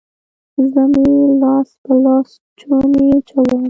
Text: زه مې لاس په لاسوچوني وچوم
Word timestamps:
زه 0.71 0.83
مې 0.91 1.07
لاس 1.41 1.69
په 1.83 1.91
لاسوچوني 2.03 3.03
وچوم 3.15 3.51